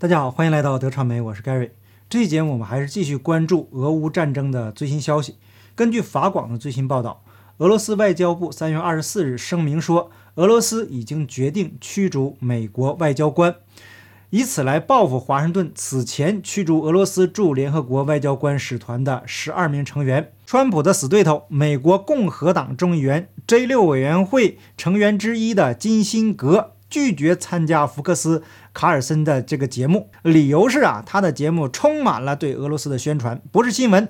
[0.00, 1.70] 大家好，欢迎来到德传媒，我是 Gary。
[2.08, 5.34] 这期节我们还是继续关注俄乌战争的最新消息。
[5.74, 7.24] 根据法广的最新报道，
[7.56, 13.56] 俄罗斯外交部三月二十四日声明说，俄罗斯已经决定驱逐美国外交官，
[14.30, 20.32] 以此来报复华盛顿此前驱逐俄罗斯驻联合国外交官使团的十二名成员。
[20.46, 26.74] 川普的死对头，美国共和党众议员 J 六委员会成员之一的金辛格。
[26.90, 28.42] 拒绝参加福克斯
[28.72, 34.08] 卡尔森的这个节目，理由是啊，他的节目充满了对俄罗斯的宣传，不是新闻。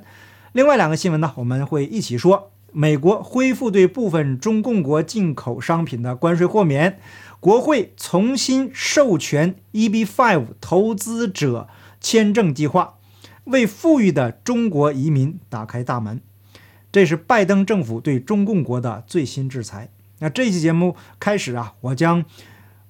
[0.53, 2.53] 另外两个新闻呢，我们会一起说。
[2.71, 7.01] 美国恢复对部分中共国进口商品的关税豁免，
[7.41, 11.67] 国会重新授权 EB-5 投资者
[11.99, 12.99] 签证计划，
[13.45, 16.21] 为富裕的中国移民打开大门。
[16.93, 19.91] 这是拜登政府对中共国的最新制裁。
[20.19, 22.27] 那这期节目开始啊，我将。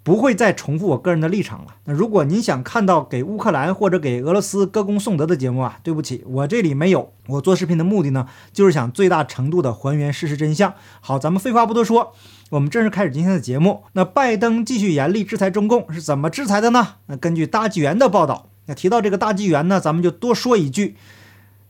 [0.09, 1.75] 不会再重复我个人的立场了。
[1.85, 7.12] 那如果您想看到给乌克兰或者给俄罗斯歌功颂德的节目啊，对不起，我这里没有。
[7.27, 10.73] 我做视频的目的呢，就是想最大程度的还原事实真相。
[11.03, 12.15] 好，咱们废话不多说，
[12.48, 13.83] 我们正式开始今天的节目。
[13.92, 16.95] 那拜登继续严厉制裁中共是怎么制裁的呢？
[17.09, 20.97] 那根据大纪元的报道，那提到这个大纪元呢，咱们就多说一句，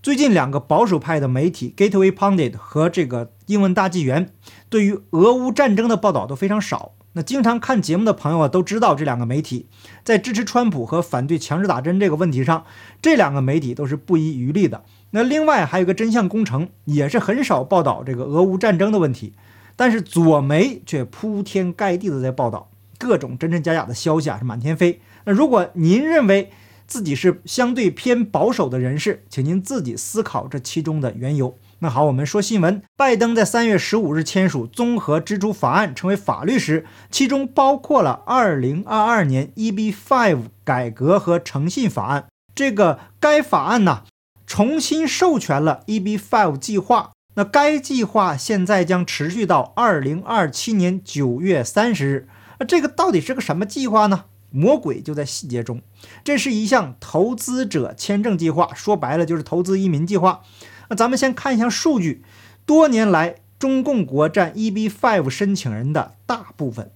[0.00, 4.30] 最近两个保守派的媒体 Gateway Pundit 和这个英文大纪元
[4.70, 6.92] 对于俄乌战争的报道都非常少。
[7.18, 9.66] 那经常看节目的朋友啊，都知道这两个媒体
[10.04, 12.64] 在支持川普和反对强制打针这个问题上，
[13.02, 14.84] 这两个媒体都是不遗余力的。
[15.10, 19.32] 那另外还有个真相工程，也是很少报道这个俄乌战争的问题，
[19.74, 25.00] 但是左媒却铺天盖地的在报道各种真真假假的消息啊，是满天飞。
[25.24, 26.52] 那如果您认为
[26.86, 31.58] 自己是相对偏保守的人士，请您自己思考这其中的缘由。
[31.80, 32.82] 那好，我们说新闻。
[32.96, 42.26] 拜登在三月十五日签署综合支出法案，成为法律时，其中包括了二零二二年 EB-5 改革和诚信法案。
[42.52, 44.02] 这个该法案呢，
[44.44, 47.12] 重新授权了 EB-5 计划。
[47.36, 52.28] 那该计划现在将持续到二零二七年九月三十日。
[52.58, 54.24] 那这个到底是个什么计划呢？
[54.50, 55.80] 魔鬼就在细节中。
[56.24, 60.40] 这是一项投资者签证计划，说白了就是投资移民计划。
[60.88, 62.22] 那咱们先看一下数据，
[62.64, 66.90] 多年来中共国占 EB-5 申请人的大部分。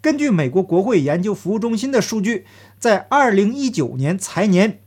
[0.00, 2.44] 根据美国国会研究服务中心的数据，
[2.78, 4.80] 在2019年财年，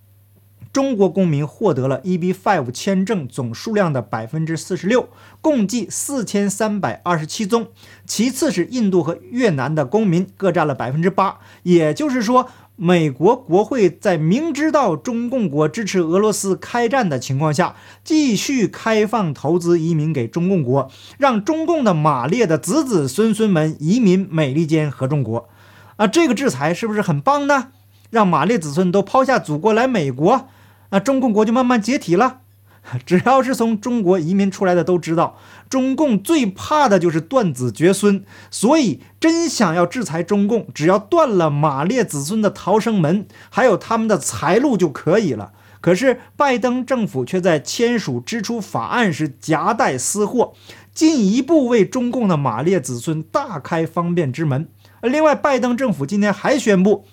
[0.72, 5.10] 中国公民获得了 EB-5 签证总数量的百分之四十六，
[5.42, 7.68] 共计四千三百二十七宗。
[8.06, 12.50] 其次是印度和越南的公民各占了百分之八，也就是说。
[12.82, 17.76] 美国国会在明知道中共国支持俄罗斯开战的情况下，
[18.06, 25.50] 继续开放投资移民给中共国，让中共的马列的子子孙孙们移民美利坚合众国。
[25.98, 27.72] 啊，这个制裁是不是很棒呢？
[28.12, 30.48] 让马列子孙都抛下祖国来美国，
[30.90, 32.38] 啊，中共国就慢慢解体了。
[33.06, 35.38] 只要是从中国移民出来的都知道，
[35.70, 38.24] 中共最怕的就是断子绝孙。
[38.50, 45.52] 所以，真想要制裁中共，只要断了马列子孙的逃生门，还有他们的财路就可以了。
[45.82, 50.54] 可是，拜登政府却在签署支出法案时夹带私货，
[50.94, 54.68] 进一步为中共的马列子孙大开方便之门。
[55.02, 57.06] 另外，拜登政府今天还宣布。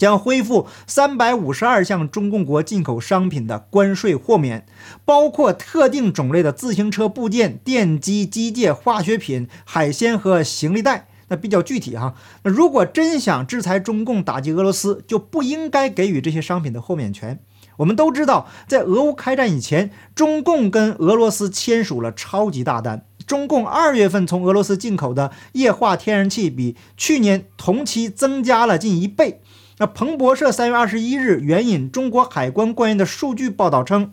[0.00, 4.64] 将恢复三百五十二项中共国进口商品的关税豁免，
[5.04, 11.08] 包括特定种类的自行车部件、电机、机械、化学品、海鲜和行李袋。
[11.28, 12.14] 那比较具体哈。
[12.44, 17.38] 那如果真想制裁中共、打击俄罗斯，就不应该给予这些商品的豁免权。
[17.76, 23.04] 我们都知道，在俄乌开战以前，中共跟俄罗斯签署了超级大单。
[23.26, 29.40] 中共二月份从俄罗斯进口的液化天然气比去年同期增加了近一倍。
[29.80, 34.10] 那彭博社三月二十一日援引中国海关官员的数据报道称，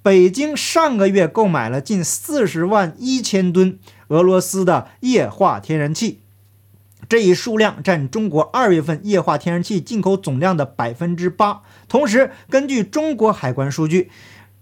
[0.00, 6.20] 北京上个月购买了近四十万一千吨俄罗斯的液化天然气，
[7.08, 11.62] 这一数量占中国二月份液化天然气进口总量的百分之八。
[11.88, 14.12] 同时，根据中国海关数据，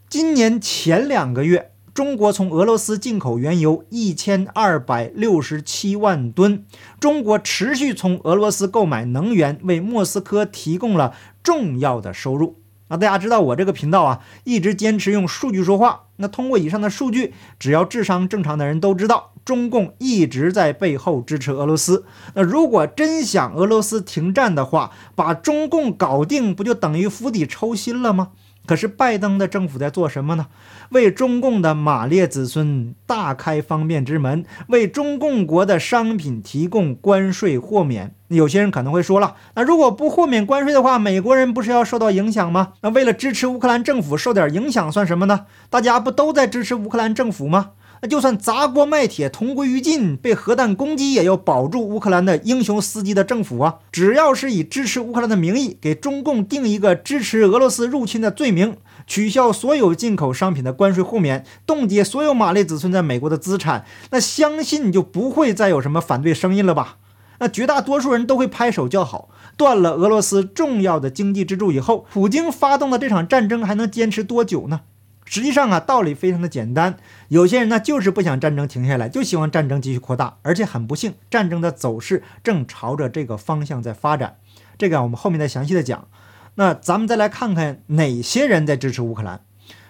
[0.09, 1.73] 今年前两个月。
[1.97, 6.67] 中国从俄罗斯进口原油一千二百六十七万吨。
[7.01, 12.57] 中国持续从俄罗斯购买能源，为莫斯科提供了重要的收入。
[12.89, 16.03] 那大家知道我这个频道啊，一直坚持用数据说话。
[16.17, 22.05] 那通过以上的数据，只要智商正常的人都知道，中共一直在背后支持俄罗斯。
[22.35, 28.33] 那如果真想俄罗斯停战的话，把中共搞定，不就等于釜底抽薪了吗？
[28.67, 30.47] 可是拜登的政府在做什么呢？
[30.91, 38.13] 为中共的马列子孙大开方便之门，为中共国的商品提供关税豁免。
[38.29, 42.73] 有些人可能会说了，那如果不豁免关税的话，美国人不是要受到影响吗？
[42.81, 45.47] 那为了支持乌克兰政府受点影响算什么呢？
[45.71, 47.71] 大家不都在支持乌克兰政府吗？
[48.03, 53.77] 那就算砸锅卖铁，同归于尽，被核弹攻击，也要保住乌克兰的英雄司机的政府啊！
[53.91, 58.77] 只要是以支持乌克兰的名义，给中共定一个支持俄罗斯入侵的罪名，
[59.07, 66.99] 取消所有进口商品的关税豁免，冻结所有马列子孙在美国的资产，那相信就不会再有什么反对声音了吧？
[67.39, 69.29] 那绝大多数人都会拍手叫好。
[69.59, 74.81] 断了俄罗斯重要的经济支柱以后，普京发动的这场战争还能坚持多久呢？
[75.27, 76.97] 实际上啊，道理非常的简单。
[77.29, 84.39] 有些人呢，就是不想战争停下来，就希望战争继续扩大，而且很不幸，战争的走势正朝着这个方向在发展。
[84.79, 86.09] 这个我们后面再详细的讲。
[86.55, 89.43] 那咱们再来看看哪些人在支持乌克兰。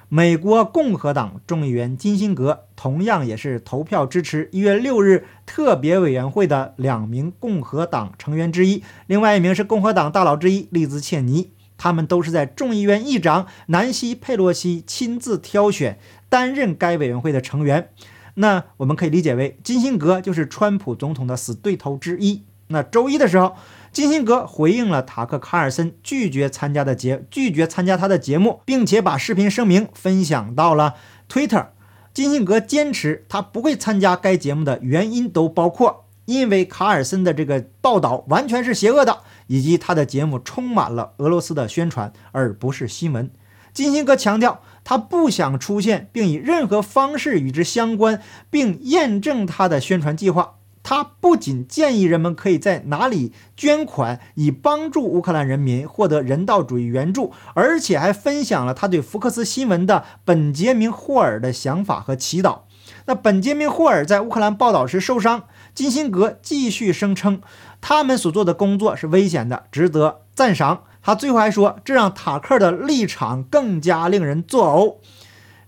[0.09, 11.51] 美国共和党众议员金辛格同样也是投票支持一月六日特别委员会的两名共和党成员之一，另外一名是共和党大佬之一利兹切尼。
[11.79, 17.91] 他们都是在众议院议长南希·佩洛西亲自挑选担任该委员会的成员。
[18.35, 22.43] 那我们可以理解为，金辛格就是川普总统的死对头之一。
[22.69, 23.55] 那周一的时候，
[23.93, 30.97] 金辛格回应了塔克·卡尔森拒绝参加的节拒绝参加他的节目，并且把视频声明分享到了
[31.31, 31.69] Twitter。
[32.13, 39.21] 金辛格坚持他不会参加该节目的原因都包括，因为卡尔森的这个报道完全是邪恶的。
[39.47, 43.31] 以及他的节目充满了俄罗斯的宣传，而不是新闻。
[43.73, 50.55] 金星哥强调，他不想出现，并以任何方式与之相关，并验证他的宣传计划。
[50.83, 62.61] 他不仅建议人们可以在哪里捐款，以帮助乌克兰人民获得人道主义援助，而且还分享了他对福克斯新闻的本杰明·霍尔的想法和祈祷。
[63.07, 65.43] 那本杰明·霍尔在乌克兰报道时受伤，
[65.77, 67.41] 金辛格继续声称。
[67.83, 70.85] 他们所做的工作是危险的，值得赞赏。
[71.03, 74.97] 他最后还说，这让塔克的立场更加令人作呕。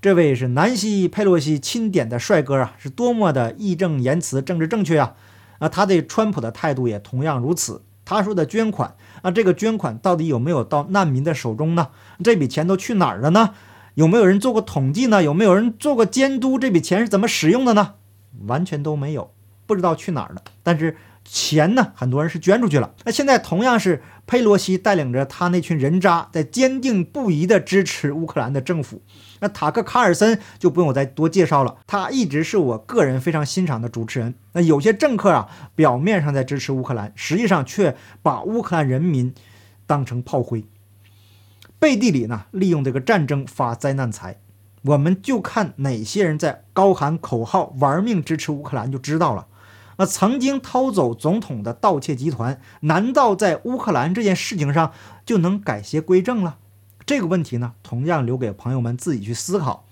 [0.01, 5.15] 这位是南希·佩洛西钦点的帅哥啊，是多么的义正言辞、政治正确啊！
[5.59, 7.83] 啊，他对川普的态度也同样如此。
[8.07, 11.89] 他说的捐款啊，这个捐款到底有没有到难民的手中呢？
[12.25, 13.51] 这笔钱都去哪儿了呢？
[13.95, 15.23] 有没有人做过统计呢？
[15.23, 16.59] 有没有人做过监督？
[16.59, 17.95] 这笔钱是怎么使用的呢？
[18.47, 19.33] 完全都没有，
[19.69, 20.43] 不知道去哪儿了。
[20.65, 20.97] 但是。
[21.31, 21.93] 钱呢？
[21.95, 22.95] 很多人是捐出去了。
[23.05, 29.03] 那现在同样是佩洛西带领着他那群人渣，在坚定不移地支持乌克兰的政府。
[29.41, 34.37] 那塔克·卡尔森就不用我再多介绍了，他一直是我个人非常欣赏的主持人。
[34.53, 39.35] 那有些政客啊，表面上在支持乌克兰，实际上却把乌克兰人民
[39.87, 40.65] 当成炮灰，
[41.79, 44.41] 背地里呢利用这个战争发灾难财。
[44.81, 49.48] 我们就看哪些人在高喊口号、玩命支持乌克兰，就知道了。
[49.99, 54.93] 那曾经偷走总统的盗窃集团，难道在乌克兰这件事情上
[55.27, 56.57] 就能改邪归正了？
[57.05, 59.85] 这个问题呢，同样留给朋友们自己去思考。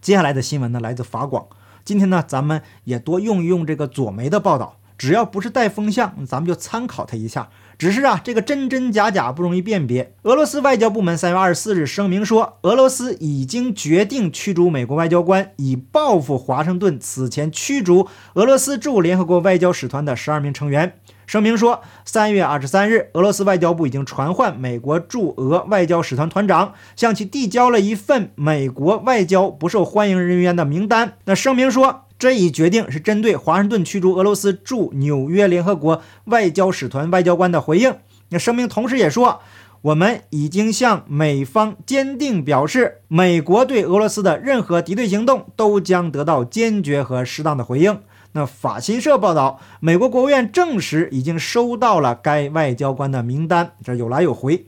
[0.00, 1.46] 接下来的新闻呢，来自法广。
[1.84, 7.48] 今天呢，咱们也多用一用这个左媒的报道，只要不是带风向，咱们就参考它一下。
[7.78, 10.12] 只是啊，这个真真假假不容易辨别。
[10.24, 20.98] 俄罗斯外交部门三月二十四日声明说，俄罗斯已经决定驱逐美国外交官，以报复华盛顿此前驱逐俄罗斯驻联合国外交使团的十二名成员。
[21.26, 31.14] 声明说，三月二十三日，俄罗斯外交部已经传唤美国驻俄外交使团团长，向其递交了一份美国外交不受欢迎人员的名单。
[31.24, 32.02] 那声明说。
[32.20, 37.96] 这一决定是针对华盛顿驱逐俄罗斯驻纽约联合国外交使团外交官的回应。
[38.28, 39.40] 那声明同时也说，
[39.80, 47.98] 我们已经向美方坚定表示，美国对俄罗斯的任何敌对行动都将得到坚决和适当的回应。
[48.32, 54.66] 那法新社报道，美国国务院证实已经收到了该外交官的名单，这有来有回。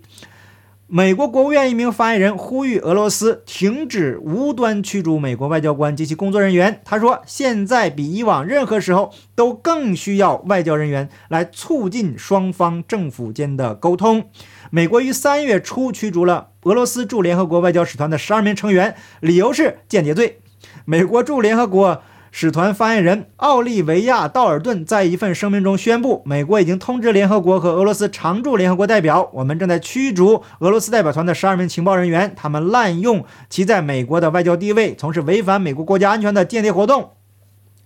[0.94, 6.82] 美国国务院一名发言人呼吁俄罗斯停止无端驱逐美国外交官及其工作人员。
[6.84, 14.24] 他说：“现在比以往任何时候都更需要外交人员来促进双方政府间的沟通。”
[14.70, 20.40] 美国于三月初驱逐了俄罗斯驻联合国外交使团的十二名成员，理由是间谍罪。
[20.84, 22.02] 美国驻联合国。
[22.34, 37.10] 使团发言人奥利维亚·道尔顿在一份声明中宣布，美国已经通知联合国和俄罗斯常驻联合国代表，我们正在驱逐俄罗斯代表团的十二名情报人员，他们滥用其在美国的外交地位，从事违反美国国家安全的间谍活动。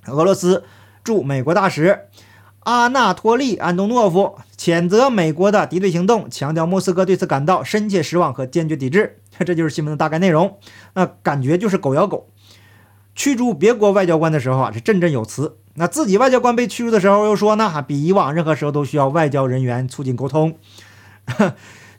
[0.06, 0.62] 俄罗斯
[1.02, 2.06] 驻美国大使
[2.60, 9.18] 阿纳托利·安东诺夫谴责美国的敌对行动，强调莫斯科对此感到深切失望和坚决抵制。
[9.44, 10.56] 这就是新闻的大概内容。
[10.94, 12.28] 那感觉就是狗咬狗。
[13.16, 20.58] 驱逐别国外交官的时候啊，是振振有词；那自己外交官被驱逐的时候，又说呢，比以往任何时候都需要外交人员促进沟通。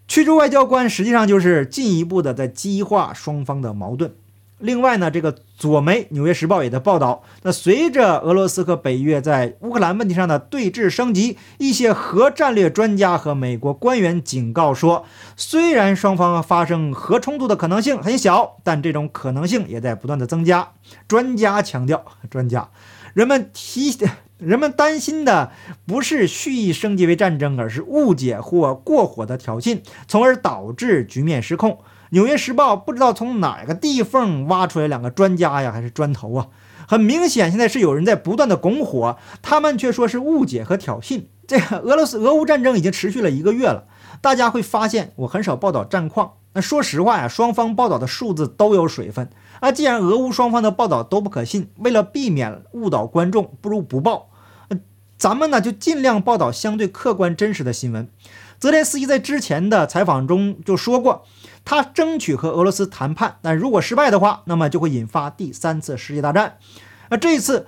[0.08, 4.14] 驱逐外交官实际上就是进一步的在激化双方的矛盾。
[4.60, 20.70] 另外呢，这个左媒《纽约时报》也在报道，那随着俄罗斯和北约在乌克兰问题上的对峙升级，一些核战略专家和美国官员警告说，虽然双方发生核冲突的可能性很小，但这种可能性也在不断的增加。
[21.08, 22.70] 专家强调，专家，
[23.14, 23.96] 人们提，
[24.40, 25.52] 人们担心的
[25.86, 31.72] 不是蓄意升级为战争，而是误解或过火的挑衅，从而导致局面失控。
[32.12, 36.48] 《纽约时报》不知道从哪个地缝挖出来两个专家呀，还是砖头啊？
[36.88, 41.24] 很明显，现在是有人在不断的拱火，他们却说是误解和挑衅。
[41.46, 43.86] 这个俄罗斯俄乌战争已经持续了一个月了，
[44.22, 46.34] 大家会发现我很少报道战况。
[46.54, 49.72] 那说实话呀，双方报道的数字都有水分啊。
[49.72, 54.30] 既然俄乌双方的报道都不可信，为了避免误导观众，不如不报。
[55.18, 58.08] 咱们呢就尽量报道相对客观真实的新闻。
[58.60, 61.26] 泽连斯基在之前的采访中就说过。
[61.70, 66.60] 他争取和俄罗斯谈判，但如果失败的话，那么就会引发第三次世界大战。
[67.10, 67.68] 那这一次，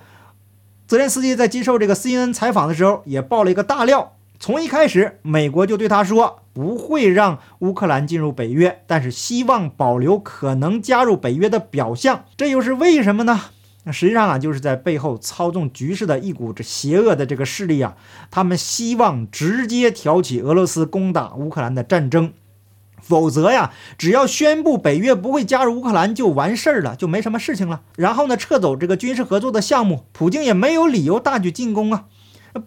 [0.86, 4.16] 泽连斯基在接受这个 CNN 采访的时候，也爆了一个大料。
[4.38, 12.24] 从一开始，美国就对他说不会让乌克兰进入北约，但是希望保留可能加入北约的表象。
[12.38, 13.38] 这又是为什么呢？
[13.92, 17.94] 实际上啊，就是在背后操纵局势的一股这邪恶的这个势力啊，
[18.30, 22.32] 他们希望直接挑起俄罗斯攻打乌克兰的战争。
[23.02, 27.82] 否则呀，只要宣布北约不会加入乌克兰就完事儿了，就没什么事情了。
[27.96, 32.04] 然后呢，撤走这个军事合作的项目，普京也没有理由大举进攻啊。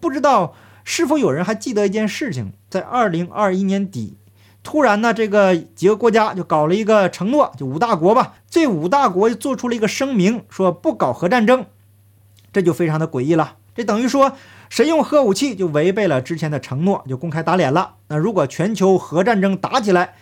[0.00, 4.16] 不知道是否有人还记得一件事情，在二零二一年底，
[4.62, 11.66] 突然呢，这个几个国家就搞了一个承诺，就五大国吧，这五大国做出了一个声明，说不搞核战争，
[12.52, 13.56] 这就非常的诡异了。
[13.74, 14.36] 这等于说，
[14.70, 17.96] 谁用核武器就违背了之前的承诺，就公开打脸了。
[18.06, 20.14] 那如果全球核战争打起来，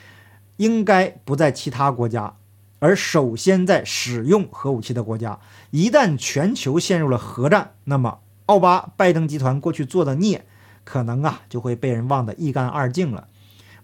[0.62, 2.37] 应该不在其他国家，
[2.78, 5.40] 而首先在使用核武器的国家。
[5.73, 10.47] 一旦全球陷入了核战，那么奥巴拜登集团过去做的孽，
[10.85, 13.26] 可能啊就会被人忘得一干二净了。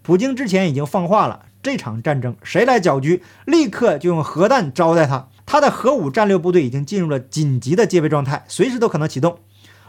[0.01, 5.27] 普京之前已经放话了，这场战争谁来搅局，立刻就用核弹招待他。
[5.45, 9.39] 他的核武战略部队已经进入了紧急的戒备状态，随时都可能启动。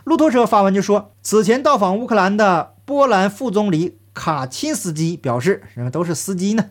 [0.03, 3.99] 路透社发文就说，此前到访乌克兰的波兰副总理。
[4.13, 6.71] 卡钦斯基表示：“人们都是司机呢，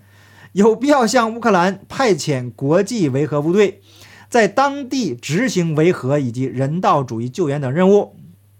[0.51, 3.81] 有必要向乌克兰派遣国际维和部队，
[4.29, 8.15] 在当地执行维和以及人道主义救援等任务。”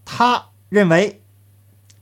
[0.06, 1.22] 他认为，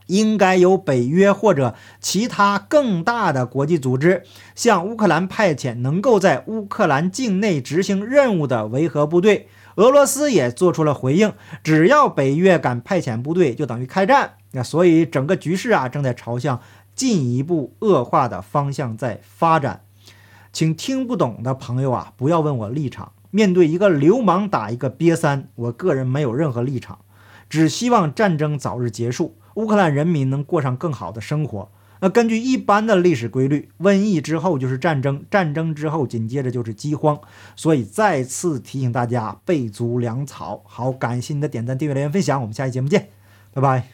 [0.05, 4.23] 应该由北约或者其他更大的国际组织
[4.55, 9.49] 向乌克兰派遣能够在乌克兰境内执行任务的维和部队。
[9.75, 14.35] 俄罗斯也做出了回应：只要北约敢派遣部队，就等于开战。
[14.53, 16.59] 那所以整个局势啊，正在朝向
[16.97, 19.83] 进一步恶化的方向在发展。
[20.51, 23.13] 请听不懂的朋友啊，不要问我立场。
[23.29, 26.99] 面对一个流氓打一个瘪三，我个人没有任何立场，
[27.49, 31.69] 只希望战争早日结束，乌克兰人民能过上更好的生活。
[31.99, 37.19] 那根据一般的历史规律，瘟疫之后就是战争，战争之后紧接着就是饥荒。
[37.55, 40.63] 所以再次提醒大家备足粮草。
[40.65, 43.09] 好，感谢您的点赞、订阅、留言、分享，我们下期节目见，
[43.53, 43.85] 拜拜。